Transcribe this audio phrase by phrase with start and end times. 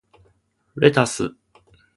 [0.77, 1.35] レタス